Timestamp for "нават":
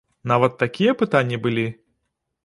0.31-0.53